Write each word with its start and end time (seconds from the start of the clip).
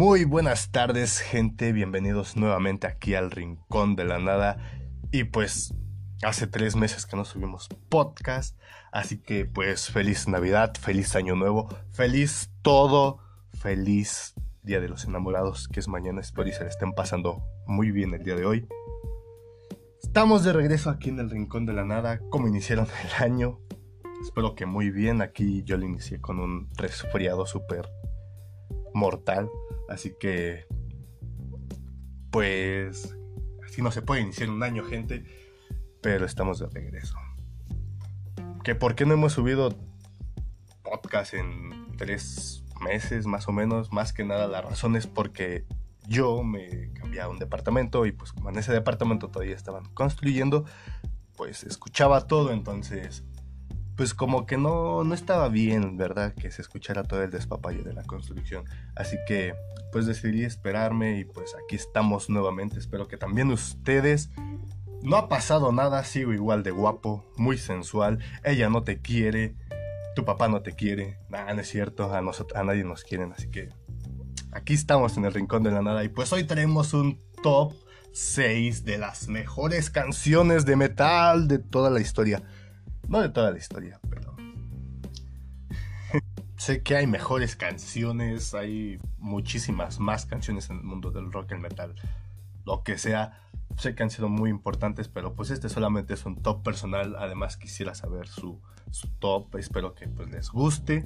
Muy 0.00 0.24
buenas 0.24 0.70
tardes, 0.70 1.18
gente. 1.18 1.74
Bienvenidos 1.74 2.34
nuevamente 2.34 2.86
aquí 2.86 3.14
al 3.14 3.30
Rincón 3.30 3.96
de 3.96 4.06
la 4.06 4.18
Nada. 4.18 4.56
Y 5.12 5.24
pues 5.24 5.74
hace 6.22 6.46
tres 6.46 6.74
meses 6.74 7.04
que 7.04 7.16
no 7.16 7.26
subimos 7.26 7.68
podcast. 7.90 8.58
Así 8.92 9.18
que 9.18 9.44
pues 9.44 9.90
feliz 9.90 10.26
Navidad, 10.26 10.72
feliz 10.80 11.14
Año 11.16 11.36
Nuevo, 11.36 11.68
feliz 11.90 12.50
todo, 12.62 13.18
feliz 13.52 14.32
Día 14.62 14.80
de 14.80 14.88
los 14.88 15.04
Enamorados, 15.04 15.68
que 15.68 15.80
es 15.80 15.88
mañana. 15.88 16.22
Espero 16.22 16.48
y 16.48 16.52
se 16.52 16.62
le 16.62 16.70
estén 16.70 16.94
pasando 16.94 17.44
muy 17.66 17.90
bien 17.90 18.14
el 18.14 18.22
día 18.22 18.36
de 18.36 18.46
hoy. 18.46 18.66
Estamos 20.02 20.44
de 20.44 20.54
regreso 20.54 20.88
aquí 20.88 21.10
en 21.10 21.18
el 21.18 21.28
Rincón 21.28 21.66
de 21.66 21.74
la 21.74 21.84
Nada. 21.84 22.20
¿Cómo 22.30 22.48
iniciaron 22.48 22.86
el 23.04 23.22
año? 23.22 23.60
Espero 24.22 24.54
que 24.54 24.64
muy 24.64 24.90
bien. 24.90 25.20
Aquí 25.20 25.62
yo 25.64 25.76
lo 25.76 25.84
inicié 25.84 26.22
con 26.22 26.40
un 26.40 26.70
resfriado 26.78 27.44
súper 27.44 27.90
mortal. 28.94 29.50
Así 29.90 30.14
que, 30.18 30.66
pues, 32.30 33.14
así 33.66 33.82
no 33.82 33.90
se 33.90 34.02
puede 34.02 34.22
iniciar 34.22 34.48
un 34.48 34.62
año, 34.62 34.84
gente. 34.84 35.24
Pero 36.00 36.24
estamos 36.24 36.60
de 36.60 36.68
regreso. 36.68 37.16
Que 38.64 38.74
por 38.74 38.94
qué 38.94 39.04
no 39.04 39.14
hemos 39.14 39.32
subido 39.32 39.76
podcast 40.82 41.34
en 41.34 41.96
tres 41.98 42.64
meses 42.80 43.26
más 43.26 43.48
o 43.48 43.52
menos. 43.52 43.92
Más 43.92 44.12
que 44.12 44.24
nada 44.24 44.46
la 44.46 44.62
razón 44.62 44.96
es 44.96 45.06
porque 45.06 45.66
yo 46.06 46.42
me 46.42 46.92
cambié 46.94 47.20
a 47.20 47.28
un 47.28 47.38
departamento 47.38 48.06
y 48.06 48.12
pues 48.12 48.32
como 48.32 48.48
en 48.48 48.58
ese 48.58 48.72
departamento 48.72 49.28
todavía 49.28 49.54
estaban 49.54 49.84
construyendo, 49.94 50.64
pues 51.36 51.64
escuchaba 51.64 52.26
todo, 52.26 52.52
entonces 52.52 53.24
pues 54.00 54.14
como 54.14 54.46
que 54.46 54.56
no, 54.56 55.04
no 55.04 55.14
estaba 55.14 55.50
bien, 55.50 55.98
¿verdad? 55.98 56.32
Que 56.32 56.50
se 56.50 56.62
escuchara 56.62 57.02
todo 57.02 57.22
el 57.22 57.30
despapalle 57.30 57.82
de 57.82 57.92
la 57.92 58.02
construcción. 58.02 58.64
Así 58.96 59.18
que 59.28 59.52
pues 59.92 60.06
decidí 60.06 60.42
esperarme 60.42 61.18
y 61.18 61.26
pues 61.26 61.54
aquí 61.54 61.76
estamos 61.76 62.30
nuevamente. 62.30 62.78
Espero 62.78 63.08
que 63.08 63.18
también 63.18 63.50
ustedes... 63.50 64.30
No 65.02 65.16
ha 65.16 65.28
pasado 65.28 65.70
nada, 65.70 66.02
sigo 66.04 66.32
igual 66.32 66.62
de 66.62 66.70
guapo, 66.70 67.30
muy 67.36 67.58
sensual. 67.58 68.20
Ella 68.42 68.70
no 68.70 68.84
te 68.84 69.02
quiere, 69.02 69.54
tu 70.16 70.24
papá 70.24 70.48
no 70.48 70.62
te 70.62 70.72
quiere. 70.72 71.18
Nada, 71.28 71.52
no 71.52 71.60
es 71.60 71.68
cierto, 71.68 72.04
a, 72.04 72.20
a 72.20 72.64
nadie 72.64 72.84
nos 72.84 73.04
quieren. 73.04 73.32
Así 73.32 73.50
que 73.50 73.68
aquí 74.50 74.72
estamos 74.72 75.18
en 75.18 75.26
el 75.26 75.34
Rincón 75.34 75.62
de 75.62 75.72
la 75.72 75.82
Nada 75.82 76.04
y 76.04 76.08
pues 76.08 76.32
hoy 76.32 76.44
tenemos 76.44 76.94
un 76.94 77.20
top 77.42 77.74
6 78.12 78.82
de 78.86 78.96
las 78.96 79.28
mejores 79.28 79.90
canciones 79.90 80.64
de 80.64 80.76
metal 80.76 81.48
de 81.48 81.58
toda 81.58 81.90
la 81.90 82.00
historia. 82.00 82.42
No 83.10 83.20
de 83.20 83.28
toda 83.28 83.50
la 83.50 83.58
historia, 83.58 84.00
pero 84.08 84.36
sé 86.56 86.84
que 86.84 86.94
hay 86.94 87.08
mejores 87.08 87.56
canciones, 87.56 88.54
hay 88.54 89.00
muchísimas 89.18 89.98
más 89.98 90.26
canciones 90.26 90.70
en 90.70 90.76
el 90.76 90.84
mundo 90.84 91.10
del 91.10 91.32
rock 91.32 91.50
y 91.50 91.56
metal, 91.56 91.96
lo 92.64 92.84
que 92.84 92.98
sea. 92.98 93.42
Sé 93.76 93.96
que 93.96 94.04
han 94.04 94.10
sido 94.10 94.28
muy 94.28 94.48
importantes, 94.48 95.08
pero 95.08 95.34
pues 95.34 95.50
este 95.50 95.68
solamente 95.68 96.14
es 96.14 96.24
un 96.24 96.40
top 96.40 96.62
personal. 96.62 97.16
Además 97.18 97.56
quisiera 97.56 97.96
saber 97.96 98.28
su, 98.28 98.60
su 98.92 99.08
top, 99.18 99.56
espero 99.56 99.96
que 99.96 100.06
pues 100.06 100.30
les 100.30 100.48
guste. 100.50 101.04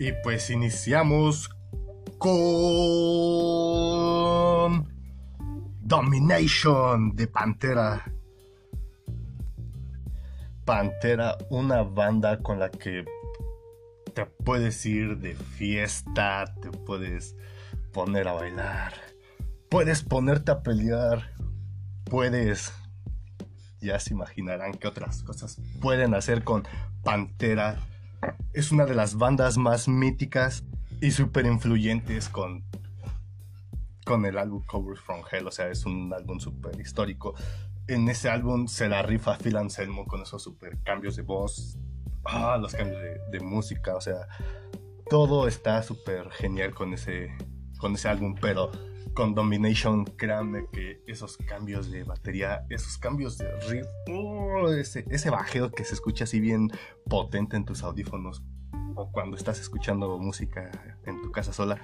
Y 0.00 0.10
pues 0.24 0.50
iniciamos 0.50 1.48
con 2.18 2.32
Domination 5.80 7.14
de 7.14 7.28
Pantera. 7.28 8.15
Pantera, 10.66 11.38
una 11.48 11.84
banda 11.84 12.38
con 12.42 12.58
la 12.58 12.72
que 12.72 13.04
te 14.14 14.26
puedes 14.26 14.84
ir 14.84 15.16
de 15.18 15.36
fiesta, 15.36 16.44
te 16.60 16.72
puedes 16.72 17.36
poner 17.92 18.26
a 18.26 18.32
bailar, 18.32 18.92
puedes 19.70 20.02
ponerte 20.02 20.50
a 20.50 20.62
pelear, 20.64 21.32
puedes... 22.04 22.72
Ya 23.80 24.00
se 24.00 24.14
imaginarán 24.14 24.72
qué 24.72 24.88
otras 24.88 25.22
cosas 25.22 25.60
pueden 25.80 26.14
hacer 26.14 26.42
con 26.42 26.66
Pantera. 27.04 27.78
Es 28.52 28.72
una 28.72 28.86
de 28.86 28.96
las 28.96 29.14
bandas 29.14 29.58
más 29.58 29.86
míticas 29.86 30.64
y 31.00 31.12
súper 31.12 31.46
influyentes 31.46 32.28
con, 32.28 32.64
con 34.04 34.24
el 34.26 34.36
álbum 34.36 34.64
Covers 34.66 35.00
from 35.00 35.20
Hell. 35.30 35.46
O 35.46 35.52
sea, 35.52 35.68
es 35.68 35.86
un 35.86 36.12
álbum 36.12 36.40
súper 36.40 36.80
histórico 36.80 37.36
en 37.88 38.08
ese 38.08 38.28
álbum 38.28 38.66
se 38.66 38.88
la 38.88 39.02
rifa 39.02 39.38
Phil 39.38 39.56
Anselmo 39.56 40.06
con 40.06 40.22
esos 40.22 40.42
super 40.42 40.78
cambios 40.82 41.16
de 41.16 41.22
voz, 41.22 41.78
ah, 42.24 42.58
los 42.60 42.74
cambios 42.74 43.00
de, 43.30 43.40
música, 43.40 43.94
o 43.94 44.00
sea, 44.00 44.26
todo 45.08 45.46
está 45.46 45.82
súper 45.82 46.30
genial 46.30 46.74
con 46.74 46.92
ese, 46.92 47.30
con 47.78 47.94
ese 47.94 48.08
álbum, 48.08 48.34
pero 48.40 48.70
con 49.14 49.34
Domination, 49.34 50.04
créanme 50.04 50.66
que 50.72 51.02
esos 51.06 51.36
cambios 51.38 51.90
de 51.90 52.04
batería, 52.04 52.66
esos 52.68 52.98
cambios 52.98 53.38
de 53.38 53.50
riff, 53.68 53.86
oh, 54.10 54.68
ese, 54.72 55.04
ese 55.08 55.30
bajeo 55.30 55.70
que 55.70 55.84
se 55.84 55.94
escucha 55.94 56.24
así 56.24 56.40
bien 56.40 56.70
potente 57.08 57.56
en 57.56 57.64
tus 57.64 57.82
audífonos 57.82 58.42
o 58.94 59.10
cuando 59.12 59.36
estás 59.36 59.60
escuchando 59.60 60.18
música 60.18 60.70
en 61.04 61.22
tu 61.22 61.30
casa 61.30 61.52
sola, 61.52 61.78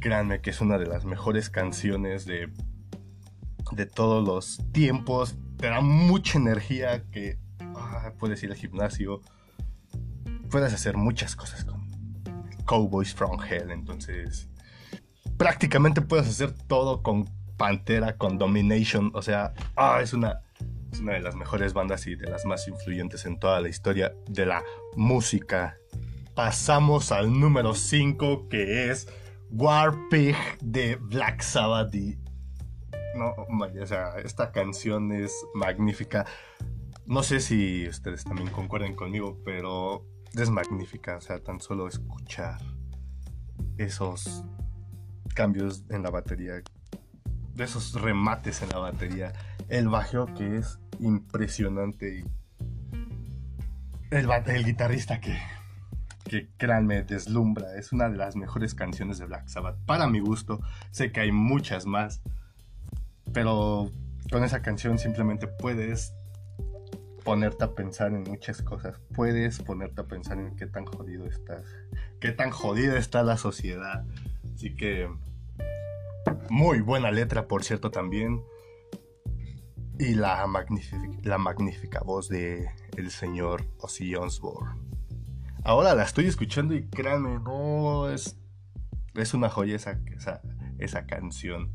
créanme 0.00 0.40
que 0.40 0.50
es 0.50 0.60
una 0.60 0.78
de 0.78 0.86
las 0.86 1.04
mejores 1.04 1.50
canciones 1.50 2.24
de 2.24 2.52
de 3.74 3.86
todos 3.86 4.26
los 4.26 4.60
tiempos, 4.72 5.36
te 5.56 5.68
da 5.68 5.80
mucha 5.80 6.38
energía 6.38 7.04
que 7.10 7.38
ah, 7.74 8.12
puedes 8.18 8.42
ir 8.42 8.50
al 8.50 8.56
gimnasio, 8.56 9.20
puedes 10.50 10.72
hacer 10.72 10.96
muchas 10.96 11.36
cosas 11.36 11.64
con 11.64 11.86
Cowboys 12.64 13.14
from 13.14 13.38
Hell, 13.42 13.70
entonces 13.70 14.48
prácticamente 15.36 16.00
puedes 16.00 16.28
hacer 16.28 16.52
todo 16.52 17.02
con 17.02 17.28
Pantera, 17.56 18.16
con 18.16 18.38
Domination, 18.38 19.10
o 19.14 19.22
sea, 19.22 19.54
ah, 19.76 20.00
es 20.02 20.12
una 20.12 20.40
es 20.92 21.00
una 21.00 21.14
de 21.14 21.20
las 21.20 21.34
mejores 21.34 21.72
bandas 21.72 22.06
y 22.06 22.16
de 22.16 22.28
las 22.28 22.44
más 22.44 22.68
influyentes 22.68 23.24
en 23.24 23.38
toda 23.38 23.60
la 23.60 23.70
historia 23.70 24.14
de 24.28 24.44
la 24.44 24.62
música. 24.94 25.78
Pasamos 26.34 27.12
al 27.12 27.38
número 27.38 27.74
5 27.74 28.48
que 28.50 28.90
es 28.90 29.08
Warpig 29.50 30.36
de 30.60 30.96
Black 30.96 31.40
Sabbath 31.40 31.94
no, 33.14 33.34
o 33.36 33.86
sea, 33.86 34.14
esta 34.24 34.52
canción 34.52 35.12
es 35.12 35.34
magnífica. 35.54 36.26
No 37.06 37.22
sé 37.22 37.40
si 37.40 37.88
ustedes 37.88 38.24
también 38.24 38.48
concuerden 38.50 38.94
conmigo, 38.94 39.38
pero 39.44 40.06
es 40.34 40.50
magnífica. 40.50 41.16
O 41.16 41.20
sea, 41.20 41.42
tan 41.42 41.60
solo 41.60 41.88
escuchar 41.88 42.60
esos 43.76 44.44
cambios 45.34 45.84
en 45.90 46.02
la 46.02 46.10
batería, 46.10 46.62
esos 47.58 48.00
remates 48.00 48.62
en 48.62 48.70
la 48.70 48.78
batería, 48.78 49.32
el 49.68 49.88
bajeo 49.88 50.26
que 50.34 50.58
es 50.58 50.78
impresionante 51.00 52.18
y 52.18 52.24
el, 54.10 54.28
el 54.30 54.64
guitarrista 54.64 55.20
que, 55.20 55.38
que 56.24 56.50
créanme, 56.56 57.02
deslumbra. 57.02 57.76
Es 57.76 57.92
una 57.92 58.08
de 58.08 58.16
las 58.16 58.36
mejores 58.36 58.74
canciones 58.74 59.18
de 59.18 59.26
Black 59.26 59.48
Sabbath. 59.48 59.78
Para 59.86 60.06
mi 60.06 60.20
gusto, 60.20 60.60
sé 60.90 61.12
que 61.12 61.20
hay 61.20 61.32
muchas 61.32 61.86
más 61.86 62.22
pero 63.32 63.90
con 64.30 64.44
esa 64.44 64.62
canción 64.62 64.98
simplemente 64.98 65.46
puedes 65.46 66.14
ponerte 67.24 67.64
a 67.64 67.74
pensar 67.74 68.12
en 68.12 68.24
muchas 68.24 68.62
cosas. 68.62 68.98
Puedes 69.14 69.60
ponerte 69.60 70.00
a 70.00 70.04
pensar 70.04 70.38
en 70.38 70.56
qué 70.56 70.66
tan 70.66 70.84
jodido 70.84 71.26
estás. 71.26 71.64
Qué 72.20 72.32
tan 72.32 72.50
jodida 72.50 72.98
está 72.98 73.22
la 73.22 73.36
sociedad. 73.36 74.04
Así 74.54 74.74
que 74.74 75.08
muy 76.50 76.80
buena 76.80 77.10
letra, 77.10 77.48
por 77.48 77.64
cierto, 77.64 77.90
también. 77.90 78.42
Y 79.98 80.14
la 80.14 80.46
magnífica, 80.46 81.08
la 81.22 81.38
magnífica 81.38 82.00
voz 82.00 82.28
de 82.28 82.70
el 82.96 83.10
señor 83.10 83.66
Ozzy 83.78 84.14
Osbourne. 84.14 84.80
Ahora 85.64 85.94
la 85.94 86.02
estoy 86.02 86.26
escuchando 86.26 86.74
y 86.74 86.88
créanme, 86.88 87.38
no 87.38 88.10
es, 88.10 88.36
es 89.14 89.32
una 89.32 89.48
joya 89.48 89.76
esa, 89.76 90.00
esa, 90.16 90.42
esa 90.78 91.06
canción 91.06 91.70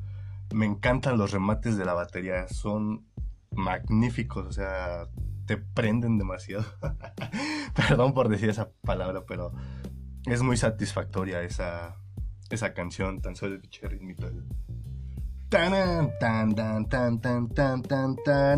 me 0.58 0.66
encantan 0.66 1.18
los 1.20 1.32
remates 1.32 1.78
de 1.78 1.86
la 1.86 1.94
batería, 1.94 2.48
son 2.48 3.06
magníficos, 3.52 4.48
o 4.48 4.52
sea, 4.52 5.08
te 5.46 5.58
prenden 5.58 6.18
demasiado. 6.18 6.66
Perdón 7.76 8.14
por 8.14 8.28
decir 8.28 8.50
esa 8.50 8.72
palabra, 8.82 9.24
pero 9.28 9.54
es 10.26 10.42
muy 10.42 10.58
satisfactoria 10.58 11.42
esa, 11.42 11.96
esa 12.50 12.74
canción, 12.74 13.22
tan 13.22 13.36
solo 13.36 13.54
el 13.54 13.62
pinche 13.62 13.88
ritmito. 13.88 14.32
Tan 15.50 15.72
tan 16.20 16.56
tan 16.56 16.90
tan 16.90 17.20
tan 17.20 17.50
tan 17.50 17.84
tan 17.84 18.16
tan 18.26 18.58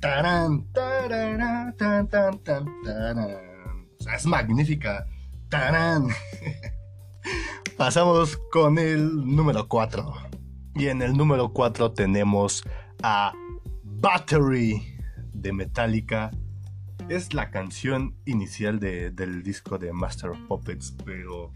tan 0.00 0.66
tan 1.76 2.08
tan 2.08 2.66
tan 2.84 3.18
o 3.98 4.02
sea, 4.04 4.16
es 4.16 4.26
magnífica. 4.26 5.06
Taran. 5.48 6.08
Pasamos 7.76 8.36
con 8.50 8.78
el 8.78 9.26
número 9.34 9.66
4. 9.66 10.14
Y 10.74 10.88
en 10.88 11.02
el 11.02 11.16
número 11.16 11.52
4 11.52 11.92
tenemos 11.92 12.62
a 13.02 13.32
Battery 13.82 14.96
de 15.32 15.52
Metallica. 15.52 16.30
Es 17.08 17.34
la 17.34 17.50
canción 17.50 18.14
inicial 18.26 18.78
del 18.78 19.42
disco 19.42 19.78
de 19.78 19.92
Master 19.92 20.30
of 20.30 20.38
Puppets, 20.48 20.94
pero 21.04 21.50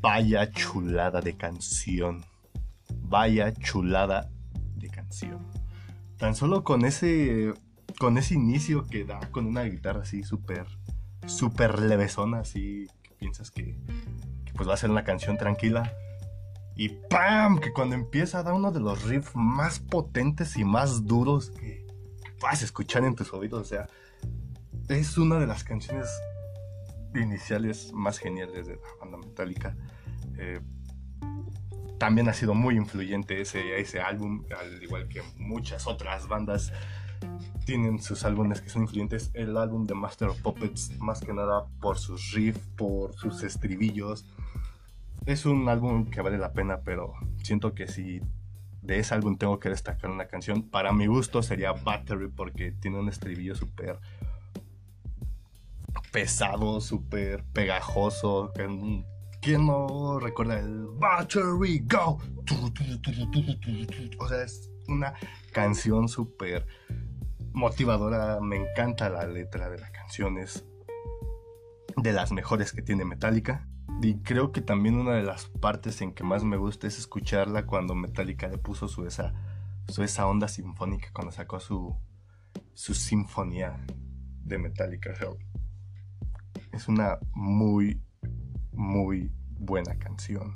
vaya 0.00 0.50
chulada 0.50 1.20
de 1.20 1.36
canción. 1.36 2.24
Vaya 3.02 3.52
chulada 3.52 4.30
de 4.76 4.88
canción. 4.88 5.46
Tan 6.16 6.34
solo 6.34 6.64
con 6.64 6.84
ese 6.84 7.52
con 7.98 8.16
ese 8.16 8.34
inicio 8.34 8.86
que 8.86 9.04
da 9.04 9.18
con 9.32 9.46
una 9.46 9.64
guitarra 9.64 10.02
así 10.02 10.22
súper 10.22 10.66
súper 11.26 11.80
levesona, 11.80 12.40
así 12.40 12.86
que 13.02 13.10
piensas 13.14 13.50
que, 13.50 13.76
pues 14.58 14.68
va 14.68 14.74
a 14.74 14.76
ser 14.76 14.90
una 14.90 15.04
canción 15.04 15.38
tranquila. 15.38 15.94
Y 16.74 16.90
¡pam! 17.08 17.58
Que 17.58 17.72
cuando 17.72 17.94
empieza 17.94 18.42
da 18.42 18.52
uno 18.52 18.70
de 18.70 18.80
los 18.80 19.04
riffs 19.04 19.34
más 19.34 19.78
potentes 19.78 20.56
y 20.56 20.64
más 20.64 21.06
duros 21.06 21.50
que 21.50 21.86
vas 22.42 22.60
a 22.60 22.64
escuchar 22.66 23.04
en 23.04 23.14
tus 23.14 23.32
oídos. 23.32 23.62
O 23.62 23.64
sea, 23.64 23.88
es 24.88 25.16
una 25.16 25.38
de 25.38 25.46
las 25.46 25.64
canciones 25.64 26.08
iniciales 27.14 27.92
más 27.94 28.18
geniales 28.18 28.66
de 28.66 28.74
la 28.74 28.88
banda 29.00 29.16
metálica. 29.16 29.76
Eh, 30.36 30.60
también 31.98 32.28
ha 32.28 32.32
sido 32.32 32.54
muy 32.54 32.76
influyente 32.76 33.40
ese, 33.40 33.80
ese 33.80 34.00
álbum, 34.00 34.44
al 34.56 34.82
igual 34.82 35.08
que 35.08 35.22
muchas 35.36 35.86
otras 35.86 36.28
bandas 36.28 36.72
tienen 37.68 38.00
sus 38.00 38.24
álbumes 38.24 38.62
que 38.62 38.70
son 38.70 38.84
influyentes. 38.84 39.30
El 39.34 39.54
álbum 39.58 39.86
de 39.86 39.92
Master 39.92 40.28
of 40.28 40.40
Puppets, 40.40 40.98
más 41.00 41.20
que 41.20 41.34
nada 41.34 41.66
por 41.82 41.98
sus 41.98 42.32
riffs, 42.32 42.66
por 42.78 43.12
sus 43.12 43.42
estribillos. 43.42 44.24
Es 45.26 45.44
un 45.44 45.68
álbum 45.68 46.08
que 46.08 46.22
vale 46.22 46.38
la 46.38 46.54
pena, 46.54 46.80
pero 46.82 47.12
siento 47.42 47.74
que 47.74 47.86
si 47.86 48.22
de 48.80 48.98
ese 48.98 49.12
álbum 49.12 49.36
tengo 49.36 49.60
que 49.60 49.68
destacar 49.68 50.10
una 50.10 50.28
canción, 50.28 50.62
para 50.62 50.94
mi 50.94 51.08
gusto 51.08 51.42
sería 51.42 51.72
Battery, 51.72 52.28
porque 52.28 52.72
tiene 52.72 53.00
un 53.00 53.10
estribillo 53.10 53.54
súper 53.54 53.98
pesado, 56.10 56.80
súper 56.80 57.44
pegajoso. 57.52 58.50
¿Quién 59.42 59.66
no 59.66 60.18
recuerda 60.18 60.58
el 60.58 60.86
Battery 60.86 61.80
Go? 61.80 62.18
O 64.18 64.26
sea, 64.26 64.42
es 64.42 64.70
una 64.88 65.12
canción 65.52 66.08
súper 66.08 66.66
motivadora. 67.58 68.40
Me 68.40 68.56
encanta 68.56 69.10
la 69.10 69.26
letra 69.26 69.68
de 69.68 69.78
la 69.78 69.90
canción. 69.90 70.38
Es 70.38 70.64
de 71.96 72.12
las 72.12 72.32
mejores 72.32 72.72
que 72.72 72.82
tiene 72.82 73.04
Metallica. 73.04 73.68
Y 74.00 74.20
creo 74.22 74.52
que 74.52 74.60
también 74.60 74.94
una 74.94 75.12
de 75.12 75.24
las 75.24 75.46
partes 75.46 76.00
en 76.00 76.12
que 76.12 76.22
más 76.22 76.44
me 76.44 76.56
gusta 76.56 76.86
es 76.86 76.98
escucharla 76.98 77.66
cuando 77.66 77.94
Metallica 77.94 78.46
le 78.48 78.58
puso 78.58 78.86
su 78.86 79.06
esa, 79.06 79.34
su 79.88 80.02
esa 80.04 80.26
onda 80.26 80.46
sinfónica, 80.46 81.08
cuando 81.12 81.32
sacó 81.32 81.58
su, 81.58 81.96
su 82.74 82.94
sinfonía 82.94 83.84
de 84.44 84.58
Metallica. 84.58 85.12
Es 86.72 86.86
una 86.86 87.18
muy, 87.32 88.00
muy 88.72 89.32
buena 89.58 89.98
canción. 89.98 90.52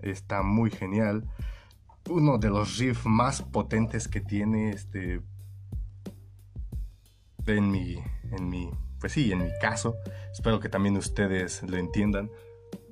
Está 0.00 0.42
muy 0.42 0.70
genial. 0.70 1.28
Uno 2.10 2.38
de 2.38 2.50
los 2.50 2.78
riffs 2.78 3.06
más 3.06 3.42
potentes 3.42 4.08
que 4.08 4.20
tiene 4.20 4.70
este. 4.70 5.22
En 7.46 7.70
mi. 7.70 7.98
En 8.30 8.48
mi. 8.48 8.70
Pues 9.00 9.12
sí, 9.12 9.32
en 9.32 9.44
mi 9.44 9.50
caso. 9.60 9.96
Espero 10.32 10.60
que 10.60 10.68
también 10.68 10.96
ustedes 10.96 11.62
lo 11.62 11.76
entiendan. 11.76 12.30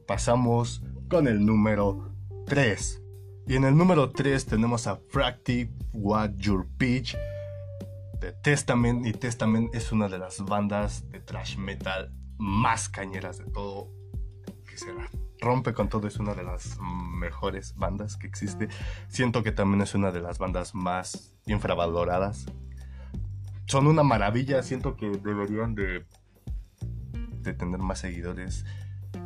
Pasamos 0.07 0.83
con 1.09 1.29
el 1.29 1.45
número 1.45 2.13
3. 2.47 3.03
Y 3.47 3.57
en 3.57 3.65
el 3.65 3.77
número 3.77 4.11
3 4.11 4.47
tenemos 4.47 4.87
a 4.87 4.97
Fractive 5.09 5.71
What 5.93 6.33
Your 6.37 6.67
Pitch 6.79 7.17
de 8.21 8.33
Testament. 8.33 9.07
Y 9.07 9.13
Testament 9.13 9.75
es 9.75 9.93
una 9.93 10.09
de 10.09 10.19
las 10.19 10.41
bandas 10.45 11.11
de 11.11 11.21
thrash 11.21 11.57
metal 11.57 12.13
más 12.41 12.89
cañeras 12.89 13.39
de 13.39 13.45
todo, 13.45 13.91
que 14.67 14.79
se 14.79 14.87
rompe 15.41 15.75
con 15.75 15.89
todo, 15.89 16.09
es 16.09 16.19
una 16.19 16.35
de 16.35 16.43
las 16.43 16.79
mejores 16.81 17.75
bandas 17.77 18.17
que 18.17 18.27
existe. 18.27 18.69
Siento 19.09 19.43
que 19.43 19.53
también 19.53 19.83
es 19.83 19.95
una 19.95 20.11
de 20.11 20.21
las 20.21 20.39
bandas 20.39 20.75
más 20.75 21.37
infravaloradas. 21.47 22.47
Son 23.71 23.87
una 23.87 24.03
maravilla, 24.03 24.63
siento 24.63 24.97
que 24.97 25.11
deberían 25.11 25.75
de, 25.75 26.05
de 27.43 27.55
tener 27.55 27.79
más 27.81 28.01
seguidores. 28.01 28.65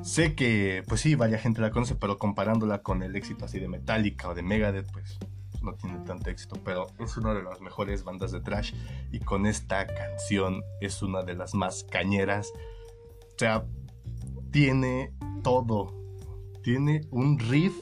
Sé 0.02 0.34
que, 0.34 0.82
pues 0.86 1.00
sí, 1.00 1.14
varias 1.14 1.42
gente 1.42 1.60
la 1.60 1.70
conoce, 1.70 1.94
pero 1.94 2.18
comparándola 2.18 2.82
con 2.82 3.02
el 3.02 3.16
éxito 3.16 3.46
así 3.46 3.58
de 3.58 3.68
Metallica 3.68 4.28
o 4.28 4.34
de 4.34 4.42
Megadeth, 4.42 4.90
pues 4.92 5.18
no 5.62 5.72
tiene 5.74 5.98
tanto 6.00 6.28
éxito, 6.28 6.60
pero 6.62 6.88
es 6.98 7.16
una 7.16 7.32
de 7.32 7.42
las 7.42 7.62
mejores 7.62 8.04
bandas 8.04 8.32
de 8.32 8.40
trash 8.40 8.74
y 9.12 9.20
con 9.20 9.46
esta 9.46 9.86
canción 9.86 10.62
es 10.82 11.02
una 11.02 11.22
de 11.22 11.34
las 11.34 11.54
más 11.54 11.84
cañeras 11.84 12.52
o 13.34 13.38
sea, 13.38 13.64
tiene 14.52 15.12
todo. 15.42 15.92
Tiene 16.62 17.00
un 17.10 17.38
riff 17.38 17.74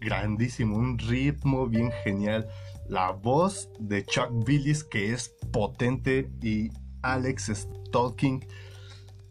grandísimo, 0.00 0.76
un 0.76 0.98
ritmo 0.98 1.66
bien 1.66 1.90
genial. 2.04 2.48
La 2.88 3.10
voz 3.10 3.70
de 3.78 4.04
Chuck 4.04 4.44
Billis 4.44 4.84
que 4.84 5.12
es 5.12 5.34
potente 5.52 6.30
y 6.42 6.70
Alex 7.02 7.50
Stalking, 7.54 8.46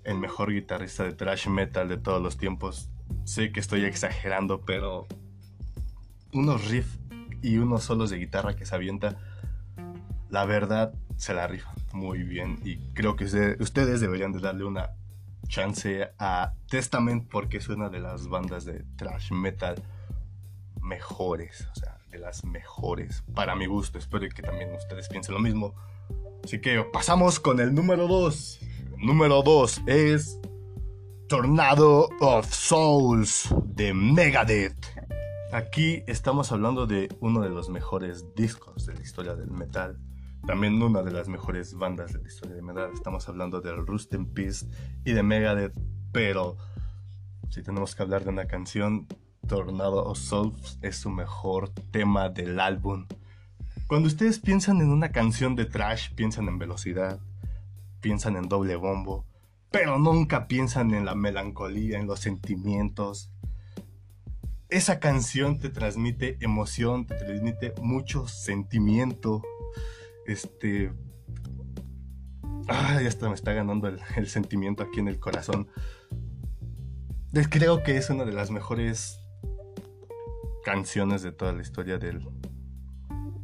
el 0.04 0.18
mejor 0.18 0.52
guitarrista 0.52 1.04
de 1.04 1.14
thrash 1.14 1.48
metal 1.48 1.88
de 1.88 1.98
todos 1.98 2.22
los 2.22 2.38
tiempos. 2.38 2.90
Sé 3.26 3.52
que 3.52 3.60
estoy 3.60 3.86
exagerando, 3.86 4.62
pero 4.62 5.08
unos 6.34 6.68
riffs 6.70 7.00
y 7.42 7.58
unos 7.58 7.84
solos 7.84 8.10
de 8.10 8.18
guitarra 8.18 8.56
que 8.56 8.66
se 8.66 8.76
avienta, 8.76 9.18
la 10.30 10.46
verdad 10.46 10.94
se 11.18 11.34
la 11.34 11.48
rifa 11.48 11.74
muy 11.94 12.24
bien 12.24 12.60
y 12.64 12.78
creo 12.94 13.16
que 13.16 13.26
ustedes 13.60 14.02
deberían 14.02 14.32
de 14.32 14.40
darle 14.40 14.64
una 14.64 14.92
chance 15.48 16.10
a 16.18 16.54
Testament 16.70 17.30
porque 17.30 17.58
es 17.58 17.70
una 17.70 17.90
de 17.90 18.00
las 18.00 18.28
bandas 18.28 18.66
de 18.66 18.84
thrash 18.96 19.32
metal 19.32 19.76
mejores, 20.82 21.68
o 21.72 21.80
sea, 21.80 21.98
de 22.14 22.20
las 22.20 22.46
mejores 22.46 23.24
para 23.34 23.56
mi 23.56 23.66
gusto. 23.66 23.98
Espero 23.98 24.28
que 24.30 24.42
también 24.42 24.74
ustedes 24.74 25.10
piensen 25.10 25.34
lo 25.34 25.42
mismo. 25.42 25.76
Así 26.44 26.62
que 26.62 26.84
pasamos 26.94 27.40
con 27.40 27.60
el 27.60 27.74
número 27.74 28.08
2. 28.08 28.60
Número 29.00 29.42
2 29.42 29.82
es 29.88 30.40
Tornado 31.28 32.08
of 32.22 32.54
Souls 32.54 33.54
de 33.66 33.94
Megadeth. 33.94 34.86
Aquí 35.52 36.04
estamos 36.08 36.52
hablando 36.52 36.86
de 36.86 37.10
uno 37.20 37.42
de 37.42 37.50
los 37.50 37.70
mejores 37.70 38.34
discos 38.36 38.86
de 38.86 38.94
la 38.94 39.02
historia 39.02 39.36
del 39.36 39.52
metal 39.52 40.00
también 40.46 40.82
una 40.82 41.02
de 41.04 41.12
las 41.12 41.30
mejores 41.30 41.74
bandas 41.76 42.12
de 42.12 42.20
la 42.20 42.28
historia 42.28 42.56
de 42.56 42.62
metal. 42.62 42.92
Estamos 42.94 43.30
hablando 43.30 43.62
de 43.62 43.72
Rust 43.72 44.14
in 44.14 44.26
Peace 44.26 44.68
y 45.06 45.14
de 45.14 45.24
Megadeth, 45.24 45.74
pero 46.12 46.58
si 47.50 47.64
tenemos 47.64 47.96
que 47.96 48.04
hablar 48.04 48.26
de 48.26 48.30
una 48.30 48.46
canción, 48.46 49.08
Tornado 49.48 50.04
of 50.06 50.18
Souls 50.18 50.78
es 50.82 50.98
su 50.98 51.10
mejor 51.10 51.70
tema 51.92 52.30
del 52.30 52.60
álbum. 52.60 53.06
Cuando 53.88 54.08
ustedes 54.08 54.40
piensan 54.40 54.82
en 54.82 54.90
una 54.90 55.12
canción 55.12 55.56
de 55.56 55.66
trash, 55.66 56.14
piensan 56.16 56.48
en 56.48 56.58
velocidad, 56.58 57.20
piensan 58.02 58.36
en 58.36 58.48
doble 58.48 58.76
bombo, 58.76 59.26
pero 59.72 60.00
nunca 60.00 60.48
piensan 60.48 60.94
en 60.94 61.06
la 61.06 61.16
melancolía, 61.16 62.00
en 62.00 62.08
los 62.08 62.20
sentimientos. 62.20 63.32
Esa 64.70 65.00
canción 65.00 65.60
te 65.60 65.70
transmite 65.70 66.38
emoción, 66.42 67.06
te 67.06 67.16
transmite 67.16 67.74
mucho 67.82 68.28
sentimiento, 68.28 69.44
este. 70.26 70.92
Ya 72.68 73.02
está, 73.02 73.28
me 73.28 73.36
está 73.36 73.52
ganando 73.52 73.90
el, 73.90 74.28
sentimiento 74.28 74.84
aquí 74.84 75.00
en 75.00 75.10
el 75.10 75.20
corazón. 75.20 75.68
Creo 77.50 77.84
que 77.84 77.98
es 77.98 78.10
una 78.10 78.26
de 78.26 78.32
las 78.32 78.52
mejores 78.52 79.23
canciones 80.64 81.22
de 81.22 81.32
toda 81.32 81.54
la 81.54 81.62
historia 81.62 81.98
del, 81.98 82.28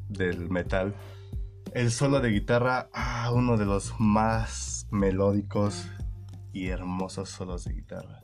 del 0.07 0.49
metal. 0.49 0.95
El 1.73 1.91
solo 1.91 2.19
de 2.19 2.31
guitarra, 2.31 2.89
ah, 2.93 3.31
uno 3.33 3.57
de 3.57 3.65
los 3.65 3.93
más 3.99 4.87
melódicos 4.89 5.87
y 6.51 6.69
hermosos 6.69 7.29
solos 7.29 7.65
de 7.65 7.73
guitarra. 7.73 8.23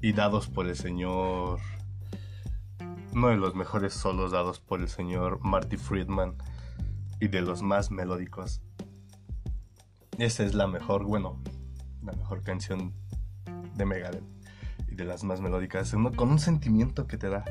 Y 0.00 0.12
dados 0.12 0.48
por 0.48 0.66
el 0.66 0.76
señor... 0.76 1.60
Uno 3.14 3.28
de 3.28 3.36
los 3.36 3.54
mejores 3.54 3.92
solos 3.92 4.32
dados 4.32 4.58
por 4.58 4.80
el 4.80 4.88
señor 4.88 5.38
Marty 5.44 5.76
Friedman 5.76 6.34
y 7.20 7.28
de 7.28 7.42
los 7.42 7.62
más 7.62 7.90
melódicos. 7.90 8.62
Esa 10.18 10.44
es 10.44 10.54
la 10.54 10.66
mejor, 10.66 11.04
bueno, 11.04 11.42
la 12.02 12.12
mejor 12.12 12.42
canción 12.42 12.94
de 13.76 13.84
Megadeth 13.84 14.24
y 14.88 14.94
de 14.94 15.04
las 15.04 15.24
más 15.24 15.40
melódicas, 15.40 15.94
con 16.16 16.30
un 16.30 16.38
sentimiento 16.38 17.06
que 17.06 17.18
te 17.18 17.28
da. 17.28 17.44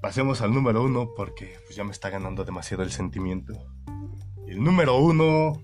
Pasemos 0.00 0.40
al 0.40 0.54
número 0.54 0.82
uno 0.82 1.12
porque 1.14 1.58
pues, 1.64 1.76
ya 1.76 1.84
me 1.84 1.90
está 1.90 2.08
ganando 2.08 2.44
demasiado 2.44 2.82
el 2.82 2.90
sentimiento. 2.90 3.52
El 4.46 4.64
número 4.64 4.96
uno 4.96 5.62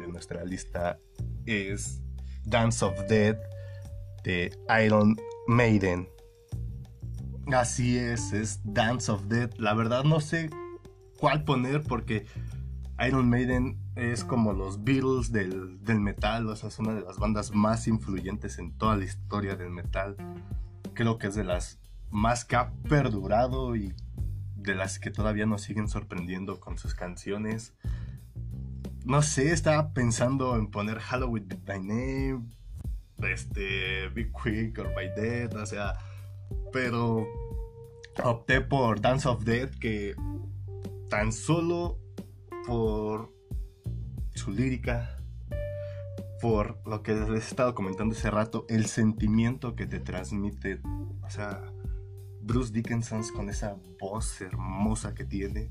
de 0.00 0.06
nuestra 0.08 0.44
lista 0.44 0.98
es 1.46 2.02
Dance 2.44 2.84
of 2.84 2.94
Death 3.08 3.38
de 4.22 4.54
Iron 4.84 5.16
Maiden. 5.46 6.08
Así 7.52 7.96
es, 7.96 8.34
es 8.34 8.60
Dance 8.64 9.10
of 9.10 9.24
Death. 9.28 9.56
La 9.58 9.72
verdad 9.72 10.04
no 10.04 10.20
sé 10.20 10.50
cuál 11.18 11.44
poner 11.44 11.82
porque 11.82 12.26
Iron 13.06 13.30
Maiden 13.30 13.78
es 13.96 14.24
como 14.24 14.52
los 14.52 14.84
Beatles 14.84 15.32
del, 15.32 15.78
metal, 16.00 16.48
o 16.48 16.56
sea, 16.56 16.68
es 16.68 16.78
una 16.78 16.94
de 16.94 17.00
las 17.00 17.18
bandas 17.18 17.54
más 17.54 17.88
influyentes 17.88 18.58
en 18.58 18.76
toda 18.76 18.96
la 18.96 19.04
historia 19.04 19.56
del 19.56 19.70
metal. 19.70 20.16
creo 20.92 21.18
que 21.18 21.28
es 21.28 21.34
de 21.34 21.44
las 21.44 21.80
más 22.14 22.44
que 22.44 22.54
ha 22.54 22.72
perdurado 22.88 23.74
y 23.74 23.92
de 24.54 24.76
las 24.76 25.00
que 25.00 25.10
todavía 25.10 25.46
nos 25.46 25.62
siguen 25.62 25.88
sorprendiendo 25.88 26.60
con 26.60 26.78
sus 26.78 26.94
canciones. 26.94 27.74
No 29.04 29.20
sé, 29.20 29.50
estaba 29.50 29.92
pensando 29.92 30.54
en 30.54 30.70
poner 30.70 31.00
Halloween 31.00 31.48
by 31.66 31.80
Name, 31.80 32.44
este, 33.18 34.08
Big 34.10 34.30
Quick 34.32 34.78
or 34.78 34.94
By 34.94 35.12
Dead, 35.16 35.54
o 35.56 35.66
sea, 35.66 35.94
pero 36.72 37.26
opté 38.22 38.60
por 38.60 39.00
Dance 39.00 39.28
of 39.28 39.42
Death 39.42 39.74
que 39.80 40.14
tan 41.10 41.32
solo 41.32 41.98
por 42.64 43.34
su 44.36 44.52
lírica, 44.52 45.18
por 46.40 46.80
lo 46.86 47.02
que 47.02 47.12
les 47.12 47.28
he 47.28 47.36
estado 47.38 47.74
comentando 47.74 48.14
hace 48.14 48.30
rato, 48.30 48.66
el 48.68 48.86
sentimiento 48.86 49.74
que 49.74 49.86
te 49.86 49.98
transmite, 49.98 50.80
o 51.22 51.28
sea, 51.28 51.73
Bruce 52.44 52.72
Dickinson 52.72 53.22
con 53.34 53.48
esa 53.48 53.76
voz 53.98 54.40
hermosa 54.40 55.14
que 55.14 55.24
tiene. 55.24 55.70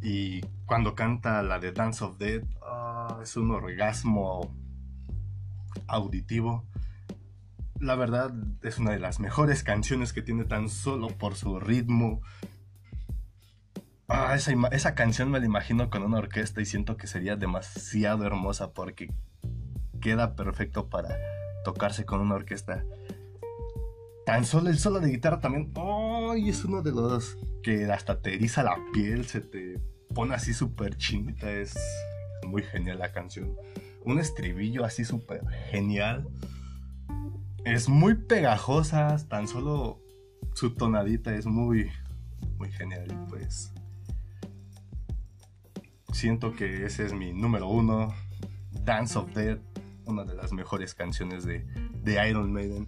Y 0.00 0.40
cuando 0.66 0.94
canta 0.94 1.42
la 1.42 1.58
de 1.58 1.72
Dance 1.72 2.04
of 2.04 2.18
Death, 2.18 2.44
ah, 2.62 3.20
es 3.22 3.36
un 3.36 3.52
orgasmo 3.52 4.54
auditivo. 5.86 6.64
La 7.78 7.94
verdad 7.94 8.32
es 8.62 8.78
una 8.78 8.90
de 8.90 8.98
las 8.98 9.20
mejores 9.20 9.62
canciones 9.62 10.12
que 10.12 10.22
tiene 10.22 10.44
tan 10.44 10.68
solo 10.68 11.08
por 11.08 11.36
su 11.36 11.60
ritmo. 11.60 12.20
Ah, 14.08 14.34
esa, 14.34 14.52
esa 14.72 14.94
canción 14.94 15.30
me 15.30 15.38
la 15.38 15.46
imagino 15.46 15.88
con 15.88 16.02
una 16.02 16.18
orquesta 16.18 16.60
y 16.60 16.66
siento 16.66 16.96
que 16.96 17.06
sería 17.06 17.36
demasiado 17.36 18.26
hermosa 18.26 18.72
porque 18.72 19.12
queda 20.00 20.34
perfecto 20.34 20.88
para 20.88 21.16
tocarse 21.64 22.04
con 22.04 22.20
una 22.20 22.34
orquesta. 22.34 22.84
Tan 24.26 24.44
solo 24.44 24.70
el 24.70 24.78
solo 24.78 25.00
de 25.00 25.10
guitarra 25.10 25.40
también. 25.40 25.72
¡Ay! 26.32 26.48
es 26.48 26.64
uno 26.64 26.80
de 26.80 26.92
los 26.92 27.36
que 27.62 27.84
hasta 27.92 28.22
te 28.22 28.34
eriza 28.34 28.62
la 28.62 28.78
piel, 28.94 29.26
se 29.26 29.42
te 29.42 29.78
pone 30.14 30.34
así 30.34 30.54
súper 30.54 30.96
chinita. 30.96 31.50
Es 31.50 31.74
muy 32.46 32.62
genial 32.62 33.00
la 33.00 33.12
canción. 33.12 33.54
Un 34.06 34.18
estribillo 34.18 34.84
así 34.86 35.04
súper 35.04 35.46
genial. 35.70 36.26
Es 37.66 37.86
muy 37.86 38.14
pegajosa, 38.14 39.18
tan 39.28 39.46
solo 39.46 40.00
su 40.54 40.74
tonadita 40.74 41.34
es 41.34 41.44
muy, 41.44 41.90
muy 42.56 42.72
genial. 42.72 43.12
Y 43.12 43.28
pues 43.28 43.74
siento 46.12 46.54
que 46.54 46.86
ese 46.86 47.04
es 47.04 47.12
mi 47.12 47.34
número 47.34 47.68
uno. 47.68 48.14
Dance 48.70 49.18
of 49.18 49.34
Death, 49.34 49.60
una 50.06 50.24
de 50.24 50.34
las 50.34 50.50
mejores 50.52 50.94
canciones 50.94 51.44
de, 51.44 51.66
de 52.02 52.26
Iron 52.26 52.50
Maiden. 52.54 52.86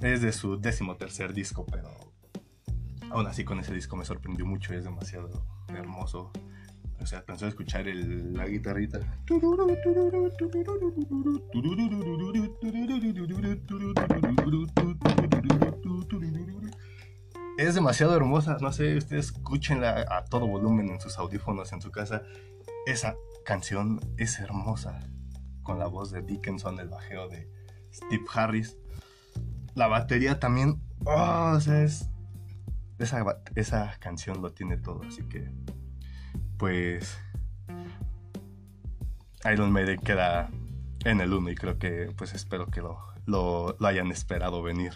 Es 0.00 0.22
de 0.22 0.32
su 0.32 0.58
décimo 0.58 0.96
tercer 0.96 1.34
disco, 1.34 1.66
pero 1.66 2.03
aún 3.14 3.26
así 3.28 3.44
con 3.44 3.60
ese 3.60 3.72
disco 3.72 3.96
me 3.96 4.04
sorprendió 4.04 4.44
mucho, 4.44 4.74
es 4.74 4.84
demasiado 4.84 5.30
hermoso. 5.68 6.32
O 7.00 7.06
sea, 7.06 7.24
tan 7.24 7.38
solo 7.38 7.50
escuchar 7.50 7.86
la 7.86 8.46
guitarrita. 8.46 9.00
Es 17.56 17.74
demasiado 17.74 18.16
hermosa, 18.16 18.56
no 18.60 18.72
sé, 18.72 18.96
ustedes 18.96 19.26
escúchenla 19.26 20.06
a 20.10 20.24
todo 20.24 20.46
volumen 20.46 20.88
en 20.88 21.00
sus 21.00 21.18
audífonos 21.18 21.72
en 21.72 21.80
su 21.80 21.90
casa. 21.92 22.22
Esa 22.86 23.14
canción 23.44 24.00
es 24.16 24.40
hermosa, 24.40 25.00
con 25.62 25.78
la 25.78 25.86
voz 25.86 26.10
de 26.10 26.22
Dickinson, 26.22 26.80
el 26.80 26.88
bajeo 26.88 27.28
de 27.28 27.48
Steve 27.92 28.24
Harris 28.32 28.76
la 29.74 29.88
batería 29.88 30.38
también. 30.38 30.80
Oh, 31.04 31.52
o 31.56 31.60
sea, 31.60 31.82
es. 31.82 32.08
Esa, 32.98 33.24
esa 33.54 33.96
canción 33.98 34.42
lo 34.42 34.52
tiene 34.52 34.76
todo, 34.76 35.02
así 35.06 35.22
que. 35.24 35.50
Pues. 36.58 37.18
Iron 39.52 39.72
Maiden 39.72 40.00
queda 40.00 40.50
en 41.04 41.20
el 41.20 41.32
1 41.34 41.50
y 41.50 41.54
creo 41.54 41.78
que 41.78 42.10
pues 42.16 42.32
espero 42.32 42.66
que 42.68 42.80
lo, 42.80 42.98
lo, 43.26 43.76
lo, 43.78 43.86
hayan 43.86 44.10
esperado 44.10 44.62
venir. 44.62 44.94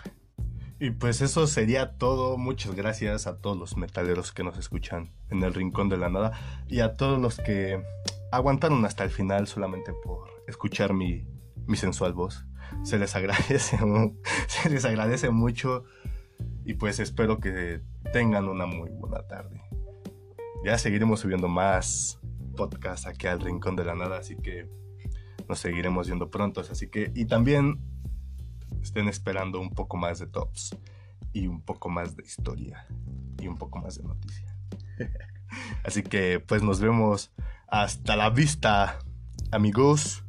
Y 0.81 0.91
pues 0.91 1.21
eso 1.21 1.47
sería 1.47 1.99
todo. 1.99 2.39
Muchas 2.39 2.75
gracias 2.75 3.27
a 3.27 3.39
todos 3.39 3.59
los 3.59 3.77
metaleros 3.77 4.33
que 4.33 4.45
nos 4.45 4.57
escuchan 4.57 5.13
en 5.29 5.43
el 5.43 5.53
rincón 5.53 5.91
de 5.91 5.99
la 5.99 6.09
nada 6.09 6.65
y 6.67 6.81
a 6.81 6.97
todos 6.97 7.21
los 7.21 7.37
que 7.37 7.83
aguantaron 8.33 8.85
hasta 8.87 9.05
el 9.05 9.11
final 9.11 9.47
solamente 9.49 9.93
por 9.93 10.29
escuchar 10.47 10.95
mi, 10.95 11.27
mi 11.67 11.77
sensual 11.77 12.15
voz 12.15 12.47
se 12.83 12.99
les 12.99 13.15
agradece, 13.15 13.79
se 14.47 14.71
les 14.71 14.85
agradece 14.85 15.31
mucho 15.31 15.85
y 16.69 16.75
pues 16.75 17.01
espero 17.01 17.41
que 17.41 17.81
tengan 18.13 18.47
una 18.47 18.67
muy 18.67 18.91
buena 18.91 19.27
tarde. 19.27 19.59
Ya 20.67 20.77
seguiremos 20.77 21.21
subiendo 21.21 21.49
más 21.49 22.21
podcasts 22.59 23.07
aquí 23.07 23.27
al 23.27 23.41
Rincón 23.41 23.75
de 23.75 23.87
la 23.87 23.95
Nada, 23.95 24.19
así 24.19 24.37
que 24.37 24.69
nos 25.49 25.61
seguiremos 25.61 26.09
viendo 26.09 26.31
pronto, 26.31 26.61
así 26.61 26.91
que 26.91 27.11
y 27.15 27.25
también 27.25 27.81
estén 28.83 29.09
esperando 29.09 29.59
un 29.61 29.71
poco 29.71 29.97
más 29.97 30.19
de 30.19 30.27
tops 30.27 30.77
y 31.33 31.47
un 31.47 31.63
poco 31.63 31.89
más 31.89 32.17
de 32.17 32.23
historia 32.23 32.87
y 33.41 33.47
un 33.47 33.57
poco 33.57 33.79
más 33.79 33.97
de 33.97 34.05
noticia. 34.05 34.55
Así 35.85 36.03
que 36.03 36.39
pues 36.39 36.63
nos 36.63 36.81
vemos 36.81 37.33
hasta 37.67 38.15
la 38.15 38.29
vista, 38.29 38.99
amigos. 39.51 40.23